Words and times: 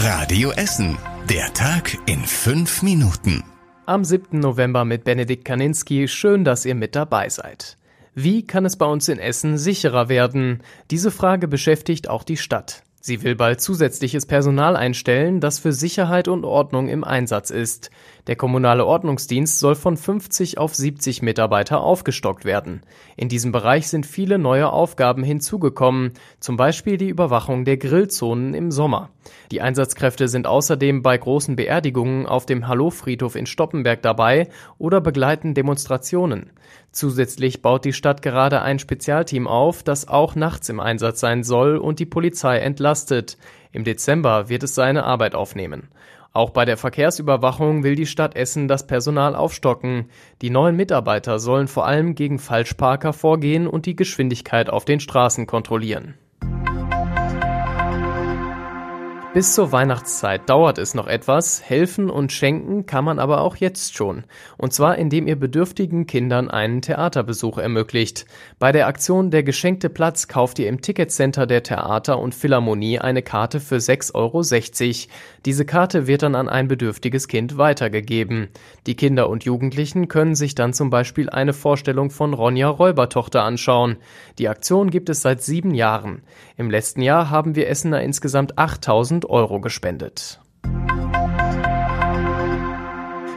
Radio 0.00 0.52
Essen. 0.52 0.96
Der 1.28 1.52
Tag 1.54 1.98
in 2.06 2.20
fünf 2.20 2.82
Minuten. 2.84 3.42
Am 3.84 4.04
7. 4.04 4.38
November 4.38 4.84
mit 4.84 5.02
Benedikt 5.02 5.44
Kaninski. 5.44 6.06
Schön, 6.06 6.44
dass 6.44 6.64
ihr 6.64 6.76
mit 6.76 6.94
dabei 6.94 7.28
seid. 7.28 7.76
Wie 8.14 8.46
kann 8.46 8.64
es 8.64 8.76
bei 8.76 8.86
uns 8.86 9.08
in 9.08 9.18
Essen 9.18 9.58
sicherer 9.58 10.08
werden? 10.08 10.62
Diese 10.92 11.10
Frage 11.10 11.48
beschäftigt 11.48 12.08
auch 12.08 12.22
die 12.22 12.36
Stadt. 12.36 12.84
Sie 13.00 13.24
will 13.24 13.34
bald 13.34 13.60
zusätzliches 13.60 14.24
Personal 14.26 14.76
einstellen, 14.76 15.40
das 15.40 15.58
für 15.58 15.72
Sicherheit 15.72 16.28
und 16.28 16.44
Ordnung 16.44 16.88
im 16.88 17.02
Einsatz 17.02 17.50
ist. 17.50 17.90
Der 18.28 18.36
kommunale 18.36 18.84
Ordnungsdienst 18.84 19.58
soll 19.58 19.74
von 19.74 19.96
50 19.96 20.58
auf 20.58 20.74
70 20.74 21.22
Mitarbeiter 21.22 21.80
aufgestockt 21.80 22.44
werden. 22.44 22.82
In 23.16 23.30
diesem 23.30 23.52
Bereich 23.52 23.88
sind 23.88 24.04
viele 24.04 24.38
neue 24.38 24.70
Aufgaben 24.70 25.24
hinzugekommen, 25.24 26.12
zum 26.38 26.58
Beispiel 26.58 26.98
die 26.98 27.08
Überwachung 27.08 27.64
der 27.64 27.78
Grillzonen 27.78 28.52
im 28.52 28.70
Sommer. 28.70 29.08
Die 29.50 29.62
Einsatzkräfte 29.62 30.28
sind 30.28 30.46
außerdem 30.46 31.02
bei 31.02 31.16
großen 31.16 31.56
Beerdigungen 31.56 32.26
auf 32.26 32.44
dem 32.44 32.68
Hallo-Friedhof 32.68 33.34
in 33.34 33.46
Stoppenberg 33.46 34.02
dabei 34.02 34.48
oder 34.76 35.00
begleiten 35.00 35.54
Demonstrationen. 35.54 36.50
Zusätzlich 36.92 37.62
baut 37.62 37.86
die 37.86 37.94
Stadt 37.94 38.20
gerade 38.20 38.60
ein 38.60 38.78
Spezialteam 38.78 39.46
auf, 39.46 39.82
das 39.82 40.06
auch 40.06 40.34
nachts 40.34 40.68
im 40.68 40.80
Einsatz 40.80 41.20
sein 41.20 41.44
soll 41.44 41.78
und 41.78 41.98
die 41.98 42.06
Polizei 42.06 42.58
entlastet. 42.58 43.38
Im 43.72 43.84
Dezember 43.84 44.50
wird 44.50 44.64
es 44.64 44.74
seine 44.74 45.04
Arbeit 45.04 45.34
aufnehmen. 45.34 45.88
Auch 46.32 46.50
bei 46.50 46.64
der 46.64 46.76
Verkehrsüberwachung 46.76 47.82
will 47.82 47.94
die 47.94 48.06
Stadt 48.06 48.36
Essen 48.36 48.68
das 48.68 48.86
Personal 48.86 49.34
aufstocken. 49.34 50.10
Die 50.42 50.50
neuen 50.50 50.76
Mitarbeiter 50.76 51.38
sollen 51.38 51.68
vor 51.68 51.86
allem 51.86 52.14
gegen 52.14 52.38
Falschparker 52.38 53.12
vorgehen 53.12 53.66
und 53.66 53.86
die 53.86 53.96
Geschwindigkeit 53.96 54.70
auf 54.70 54.84
den 54.84 55.00
Straßen 55.00 55.46
kontrollieren. 55.46 56.14
Bis 59.34 59.54
zur 59.54 59.72
Weihnachtszeit 59.72 60.48
dauert 60.48 60.78
es 60.78 60.94
noch 60.94 61.06
etwas, 61.06 61.62
helfen 61.62 62.08
und 62.08 62.32
schenken 62.32 62.86
kann 62.86 63.04
man 63.04 63.18
aber 63.18 63.42
auch 63.42 63.56
jetzt 63.56 63.94
schon. 63.94 64.24
Und 64.56 64.72
zwar 64.72 64.96
indem 64.96 65.26
ihr 65.26 65.36
bedürftigen 65.36 66.06
Kindern 66.06 66.50
einen 66.50 66.80
Theaterbesuch 66.80 67.58
ermöglicht. 67.58 68.24
Bei 68.58 68.72
der 68.72 68.86
Aktion 68.86 69.30
Der 69.30 69.42
geschenkte 69.42 69.90
Platz 69.90 70.28
kauft 70.28 70.58
ihr 70.58 70.68
im 70.70 70.80
Ticketcenter 70.80 71.46
der 71.46 71.62
Theater 71.62 72.18
und 72.18 72.34
Philharmonie 72.34 73.00
eine 73.00 73.20
Karte 73.20 73.60
für 73.60 73.76
6,60 73.76 74.14
Euro. 74.14 75.12
Diese 75.44 75.66
Karte 75.66 76.06
wird 76.06 76.22
dann 76.22 76.34
an 76.34 76.48
ein 76.48 76.66
bedürftiges 76.66 77.28
Kind 77.28 77.58
weitergegeben. 77.58 78.48
Die 78.86 78.96
Kinder 78.96 79.28
und 79.28 79.44
Jugendlichen 79.44 80.08
können 80.08 80.36
sich 80.36 80.54
dann 80.54 80.72
zum 80.72 80.88
Beispiel 80.88 81.28
eine 81.28 81.52
Vorstellung 81.52 82.10
von 82.10 82.32
Ronja 82.32 82.68
Räubertochter 82.68 83.44
anschauen. 83.44 83.98
Die 84.38 84.48
Aktion 84.48 84.88
gibt 84.88 85.10
es 85.10 85.20
seit 85.20 85.42
sieben 85.42 85.74
Jahren. 85.74 86.22
Im 86.56 86.70
letzten 86.70 87.02
Jahr 87.02 87.28
haben 87.28 87.56
wir 87.56 87.68
Essener 87.68 88.02
insgesamt 88.02 88.58
8000 88.58 89.17
1000 89.18 89.30
Euro 89.30 89.60
gespendet. 89.60 90.40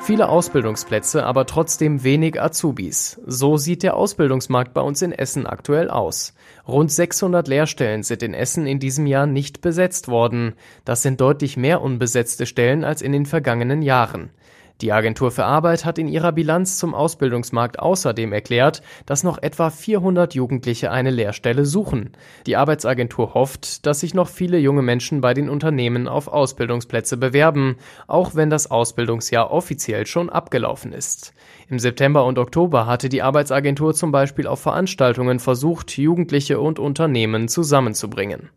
Viele 0.00 0.28
Ausbildungsplätze, 0.28 1.24
aber 1.24 1.46
trotzdem 1.46 2.04
wenig 2.04 2.40
Azubis. 2.40 3.20
So 3.24 3.56
sieht 3.56 3.82
der 3.82 3.96
Ausbildungsmarkt 3.96 4.74
bei 4.74 4.82
uns 4.82 5.00
in 5.00 5.12
Essen 5.12 5.46
aktuell 5.46 5.88
aus. 5.88 6.34
Rund 6.68 6.92
600 6.92 7.48
Lehrstellen 7.48 8.02
sind 8.02 8.22
in 8.22 8.34
Essen 8.34 8.66
in 8.66 8.78
diesem 8.78 9.06
Jahr 9.06 9.26
nicht 9.26 9.62
besetzt 9.62 10.08
worden. 10.08 10.52
Das 10.84 11.00
sind 11.00 11.22
deutlich 11.22 11.56
mehr 11.56 11.80
unbesetzte 11.80 12.44
Stellen 12.44 12.84
als 12.84 13.00
in 13.00 13.12
den 13.12 13.24
vergangenen 13.24 13.80
Jahren. 13.80 14.28
Die 14.80 14.92
Agentur 14.92 15.30
für 15.30 15.44
Arbeit 15.44 15.84
hat 15.84 15.98
in 15.98 16.08
ihrer 16.08 16.32
Bilanz 16.32 16.78
zum 16.78 16.94
Ausbildungsmarkt 16.94 17.78
außerdem 17.78 18.32
erklärt, 18.32 18.82
dass 19.06 19.22
noch 19.22 19.40
etwa 19.40 19.70
400 19.70 20.34
Jugendliche 20.34 20.90
eine 20.90 21.10
Lehrstelle 21.10 21.64
suchen. 21.64 22.10
Die 22.46 22.56
Arbeitsagentur 22.56 23.34
hofft, 23.34 23.86
dass 23.86 24.00
sich 24.00 24.14
noch 24.14 24.28
viele 24.28 24.58
junge 24.58 24.82
Menschen 24.82 25.20
bei 25.20 25.32
den 25.32 25.48
Unternehmen 25.48 26.08
auf 26.08 26.26
Ausbildungsplätze 26.26 27.16
bewerben, 27.16 27.76
auch 28.08 28.34
wenn 28.34 28.50
das 28.50 28.68
Ausbildungsjahr 28.68 29.52
offiziell 29.52 30.06
schon 30.06 30.28
abgelaufen 30.28 30.92
ist. 30.92 31.34
Im 31.68 31.78
September 31.78 32.24
und 32.24 32.38
Oktober 32.38 32.86
hatte 32.86 33.08
die 33.08 33.22
Arbeitsagentur 33.22 33.94
zum 33.94 34.10
Beispiel 34.10 34.48
auf 34.48 34.60
Veranstaltungen 34.60 35.38
versucht, 35.38 35.96
Jugendliche 35.96 36.58
und 36.58 36.80
Unternehmen 36.80 37.46
zusammenzubringen. 37.46 38.50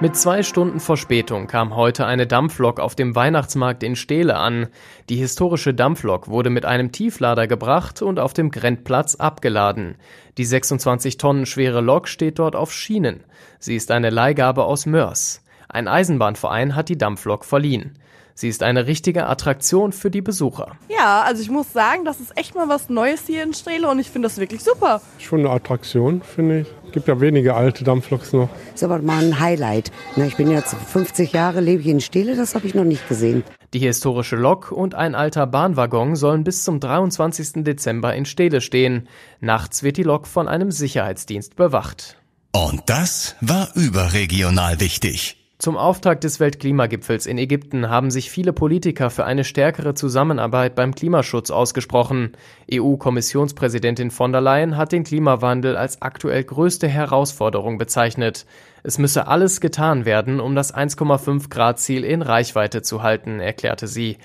Mit 0.00 0.14
zwei 0.14 0.44
Stunden 0.44 0.78
Verspätung 0.78 1.48
kam 1.48 1.74
heute 1.74 2.06
eine 2.06 2.28
Dampflok 2.28 2.78
auf 2.78 2.94
dem 2.94 3.16
Weihnachtsmarkt 3.16 3.82
in 3.82 3.96
Steele 3.96 4.36
an. 4.36 4.68
Die 5.08 5.16
historische 5.16 5.74
Dampflok 5.74 6.28
wurde 6.28 6.50
mit 6.50 6.64
einem 6.64 6.92
Tieflader 6.92 7.48
gebracht 7.48 8.00
und 8.00 8.20
auf 8.20 8.32
dem 8.32 8.52
Grenzplatz 8.52 9.16
abgeladen. 9.16 9.96
Die 10.36 10.44
26 10.44 11.16
Tonnen 11.16 11.46
schwere 11.46 11.80
Lok 11.80 12.06
steht 12.06 12.38
dort 12.38 12.54
auf 12.54 12.72
Schienen. 12.72 13.24
Sie 13.58 13.74
ist 13.74 13.90
eine 13.90 14.10
Leihgabe 14.10 14.66
aus 14.66 14.86
Mörs. 14.86 15.44
Ein 15.68 15.88
Eisenbahnverein 15.88 16.76
hat 16.76 16.88
die 16.90 16.96
Dampflok 16.96 17.44
verliehen. 17.44 17.98
Sie 18.40 18.48
ist 18.48 18.62
eine 18.62 18.86
richtige 18.86 19.26
Attraktion 19.26 19.90
für 19.90 20.12
die 20.12 20.22
Besucher. 20.22 20.76
Ja, 20.88 21.22
also 21.22 21.42
ich 21.42 21.50
muss 21.50 21.72
sagen, 21.72 22.04
das 22.04 22.20
ist 22.20 22.38
echt 22.38 22.54
mal 22.54 22.68
was 22.68 22.88
Neues 22.88 23.22
hier 23.26 23.42
in 23.42 23.52
Strehle 23.52 23.90
und 23.90 23.98
ich 23.98 24.12
finde 24.12 24.28
das 24.28 24.38
wirklich 24.38 24.62
super. 24.62 25.00
Schon 25.18 25.40
eine 25.40 25.50
Attraktion, 25.50 26.22
finde 26.22 26.60
ich. 26.60 26.68
Es 26.86 26.92
gibt 26.92 27.08
ja 27.08 27.20
wenige 27.20 27.56
alte 27.56 27.82
Dampfloks 27.82 28.32
noch. 28.32 28.48
Ist 28.72 28.84
aber 28.84 29.00
mal 29.00 29.24
ein 29.24 29.40
Highlight. 29.40 29.90
ich 30.14 30.36
bin 30.36 30.52
jetzt 30.52 30.72
50 30.72 31.32
Jahre, 31.32 31.58
lebe 31.58 31.82
ich 31.82 31.88
in 31.88 32.00
Stehle, 32.00 32.36
das 32.36 32.54
habe 32.54 32.64
ich 32.68 32.76
noch 32.76 32.84
nicht 32.84 33.08
gesehen. 33.08 33.42
Die 33.74 33.80
historische 33.80 34.36
Lok 34.36 34.70
und 34.70 34.94
ein 34.94 35.16
alter 35.16 35.48
Bahnwaggon 35.48 36.14
sollen 36.14 36.44
bis 36.44 36.62
zum 36.62 36.78
23. 36.78 37.64
Dezember 37.64 38.14
in 38.14 38.24
Stehle 38.24 38.60
stehen. 38.60 39.08
Nachts 39.40 39.82
wird 39.82 39.96
die 39.96 40.04
Lok 40.04 40.28
von 40.28 40.46
einem 40.46 40.70
Sicherheitsdienst 40.70 41.56
bewacht. 41.56 42.16
Und 42.52 42.82
das 42.86 43.34
war 43.40 43.70
überregional 43.74 44.78
wichtig. 44.78 45.38
Zum 45.60 45.76
Auftakt 45.76 46.22
des 46.22 46.38
Weltklimagipfels 46.38 47.26
in 47.26 47.36
Ägypten 47.36 47.88
haben 47.88 48.12
sich 48.12 48.30
viele 48.30 48.52
Politiker 48.52 49.10
für 49.10 49.24
eine 49.24 49.42
stärkere 49.42 49.92
Zusammenarbeit 49.94 50.76
beim 50.76 50.94
Klimaschutz 50.94 51.50
ausgesprochen. 51.50 52.36
EU-Kommissionspräsidentin 52.72 54.12
von 54.12 54.30
der 54.30 54.40
Leyen 54.40 54.76
hat 54.76 54.92
den 54.92 55.02
Klimawandel 55.02 55.76
als 55.76 56.00
aktuell 56.00 56.44
größte 56.44 56.86
Herausforderung 56.86 57.76
bezeichnet. 57.76 58.46
Es 58.84 58.98
müsse 58.98 59.26
alles 59.26 59.60
getan 59.60 60.04
werden, 60.04 60.38
um 60.38 60.54
das 60.54 60.72
1,5 60.72 61.50
Grad 61.50 61.80
Ziel 61.80 62.04
in 62.04 62.22
Reichweite 62.22 62.82
zu 62.82 63.02
halten, 63.02 63.40
erklärte 63.40 63.88
sie. 63.88 64.18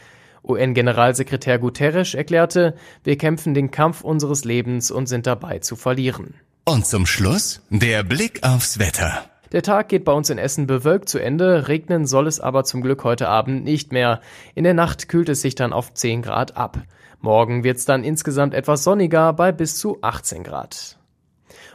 UN-Generalsekretär 0.43 1.57
Guterres 1.57 2.13
erklärte, 2.13 2.75
wir 3.03 3.17
kämpfen 3.17 3.55
den 3.55 3.71
Kampf 3.71 4.01
unseres 4.01 4.45
Lebens 4.45 4.91
und 4.91 5.07
sind 5.07 5.25
dabei 5.25 5.57
zu 5.59 5.75
verlieren. 5.75 6.35
Und 6.65 6.85
zum 6.85 7.07
Schluss 7.07 7.63
der 7.71 8.03
Blick 8.03 8.43
aufs 8.43 8.77
Wetter. 8.77 9.32
Der 9.53 9.61
Tag 9.61 9.87
geht 9.87 10.03
bei 10.03 10.11
uns 10.11 10.31
in 10.31 10.39
Essen 10.39 10.65
bewölkt 10.65 11.07
zu 11.07 11.19
Ende, 11.19 11.67
regnen 11.67 12.07
soll 12.07 12.25
es 12.25 12.39
aber 12.39 12.63
zum 12.63 12.81
Glück 12.81 13.03
heute 13.03 13.29
Abend 13.29 13.63
nicht 13.63 13.93
mehr. 13.93 14.19
In 14.55 14.63
der 14.63 14.73
Nacht 14.73 15.09
kühlt 15.09 15.29
es 15.29 15.41
sich 15.41 15.53
dann 15.53 15.73
auf 15.73 15.93
10 15.93 16.23
Grad 16.23 16.57
ab. 16.57 16.79
Morgen 17.21 17.63
wird's 17.63 17.85
dann 17.85 18.03
insgesamt 18.03 18.55
etwas 18.55 18.83
sonniger 18.83 19.31
bei 19.31 19.51
bis 19.51 19.77
zu 19.77 19.99
18 20.01 20.43
Grad. 20.43 20.97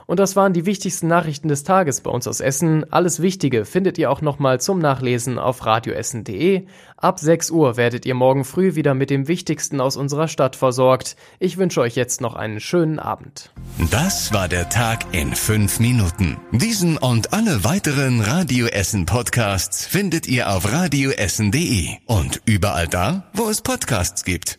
Und 0.09 0.19
das 0.19 0.37
waren 0.37 0.55
die 0.55 0.65
wichtigsten 0.65 1.07
Nachrichten 1.07 1.49
des 1.49 1.65
Tages 1.65 2.01
bei 2.01 2.11
uns 2.11 2.27
aus 2.27 2.41
Essen. 2.41 2.91
Alles 2.91 3.21
Wichtige 3.21 3.67
findet 3.67 3.99
ihr 3.99 4.11
auch 4.11 4.23
nochmal 4.23 4.59
zum 4.59 4.79
Nachlesen 4.79 5.39
auf 5.39 5.67
radioessen.de. 5.67 6.65
Ab 6.97 7.21
6 7.21 7.51
Uhr 7.51 7.77
werdet 7.77 8.07
ihr 8.07 8.15
morgen 8.15 8.47
früh 8.47 8.75
wieder 8.75 8.95
mit 8.95 9.11
dem 9.11 9.29
Wichtigsten 9.29 9.83
aus 9.83 9.99
unserer 9.99 10.27
Stadt 10.27 10.57
versorgt. 10.57 11.15
Ich 11.39 11.59
wünsche 11.59 11.83
euch 11.83 11.95
jetzt 11.95 12.23
noch 12.23 12.37
einen 12.37 12.59
schönen 12.59 12.99
Abend. 12.99 13.53
Das 13.91 14.33
war 14.33 14.49
der 14.49 14.71
Tag 14.71 15.05
in 15.13 15.35
5 15.35 15.79
Minuten. 15.79 16.39
Diesen 16.53 16.97
und 16.97 17.35
alle 17.35 17.63
weiteren 17.63 18.23
Radio 18.23 18.67
Essen 18.67 19.05
Podcasts 19.05 19.85
findet 19.85 20.27
ihr 20.27 20.51
auf 20.51 20.73
radioessen.de 20.73 21.99
und 22.07 22.41
überall 22.47 22.89
da, 22.89 23.25
wo 23.35 23.51
es 23.51 23.61
Podcasts 23.61 24.25
gibt. 24.25 24.59